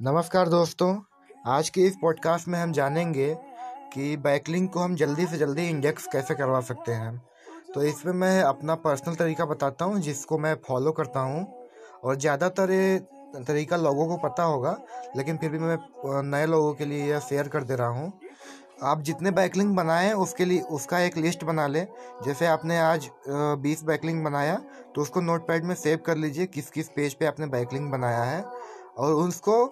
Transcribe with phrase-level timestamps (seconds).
[0.00, 0.88] नमस्कार दोस्तों,
[1.46, 3.28] आज के इस पॉडकास्ट में हम जानेंगे
[3.92, 7.16] कि बैकलिंक को हम जल्दी से जल्दी इंडेक्स कैसे करवा सकते हैं।
[7.74, 11.46] तो इसमें मैं अपना पर्सनल तरीका बताता हूँ, जिसको मैं फॉलो करता हूँ।
[12.04, 12.98] और ज़्यादातर ये
[13.38, 14.76] तरीका लोगों को पता होगा,
[15.16, 15.78] लेकिन फिर भी मैं
[16.24, 18.12] नए लोगों के लिए यह शेयर कर दे रहा हूँ।
[18.82, 21.86] आप जितने बैकलिंक बनाएँ, उसके लिए, उसका एक लिस्ट बना लें।
[22.24, 24.60] जैसे आपने आज बीस बैकलिंक बनाया
[24.94, 28.22] तो उसको नोट पैड में सेव कर लीजिए किस किस पेज पे आपने बैकलिंक बनाया
[28.24, 28.44] है।
[28.96, 29.64] और उसको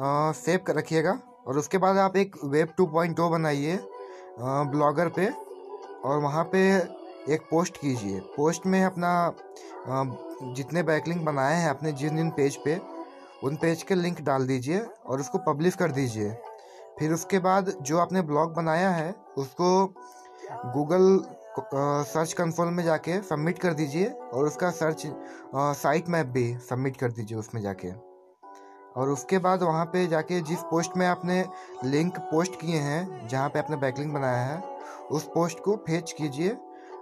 [0.00, 3.78] सेव कर रखिएगा। और उसके बाद आप एक वेब टू पॉइंट टू बनाइए
[4.40, 5.28] ब्लॉगर पे
[6.04, 6.60] और वहाँ पे
[7.34, 9.10] एक पोस्ट कीजिए। पोस्ट में अपना
[9.88, 10.04] आ,
[10.54, 12.80] जितने बैकलिंक बनाए हैं अपने जिन जिन पेज पे
[13.44, 16.30] उन पेज के लिंक डाल दीजिए और उसको पब्लिश कर दीजिए।
[16.98, 19.86] फिर उसके बाद जो आपने ब्लॉग बनाया है उसको
[20.74, 21.20] गूगल
[21.58, 25.06] सर्च कंसोल में जाके सबमिट कर दीजिए और उसका सर्च
[25.54, 27.92] साइट मैप भी सबमिट कर दीजिए उसमें जाके।
[28.96, 31.44] और उसके बाद वहाँ पे जाके जिस पोस्ट में आपने
[31.84, 34.62] लिंक पोस्ट किए हैं, जहाँ पे आपने बैकलिंक बनाया है,
[35.10, 36.56] उस पोस्ट को फेच कीजिए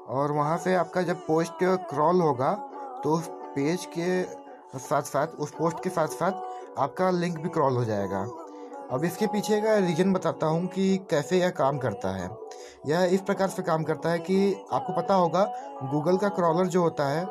[0.09, 2.53] और वहाँ से आपका जब पोस्ट क्रॉल होगा
[3.05, 4.23] तो उस पेज के
[4.79, 8.27] साथ साथ, उस पोस्ट के साथ साथ आपका लिंक भी क्रॉल हो जाएगा।
[8.93, 12.29] अब इसके पीछे का रीजन बताता हूँ कि कैसे यह काम करता है।
[12.87, 15.45] यह इस प्रकार से काम करता है कि आपको पता होगा
[15.93, 17.25] गूगल का क्रॉलर जो होता है,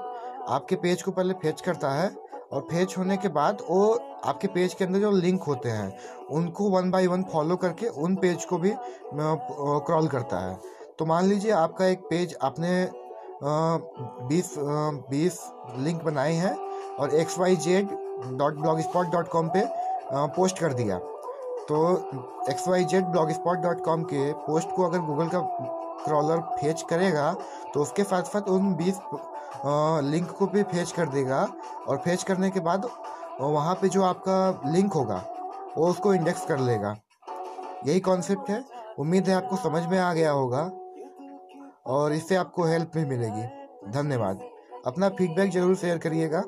[0.48, 2.09] आपके पेज को पहले फेच करता है
[2.53, 3.94] और फेच होने के बाद वो
[4.26, 5.94] आपके पेज के अंदर जो लिंक होते हैं,
[6.32, 8.74] उनको वन बाय वन फॉलो करके उन पेज को भी
[9.14, 10.60] क्रॉल करता है।
[11.00, 12.72] तो मान लीजिए आपका एक पेज आपने
[14.30, 14.54] बीस
[15.10, 15.40] बीस
[15.78, 16.56] लिंक बनाए हैं
[17.00, 17.90] और X Y Z
[18.38, 20.98] dot blog spot dot com पर पोस्ट कर दिया।
[21.68, 21.78] तो
[22.50, 25.40] X Y Z blog spot dot com के पोस्ट को अगर गूगल का
[26.06, 27.32] क्रॉलर फेच करेगा
[27.74, 29.00] तो उसके साथ साथ उन बीस
[30.06, 31.48] लिंक को भी फेच कर देगा
[31.88, 32.90] और फेच करने के बाद
[33.42, 35.16] वहाँ पे जो आपका लिंक होगा,
[35.78, 36.95] वो उसको इंडेक्स कर लेगा।
[37.88, 38.64] यही कॉन्सेप्ट है।
[39.00, 40.62] उम्मीद है आपको समझ में आ गया होगा
[41.86, 43.44] और इससे आपको हेल्प भी मिलेगी।
[43.92, 44.39] धन्यवाद।
[44.86, 46.44] अपना फीडबैक ज़रूर शेयर करिएगा।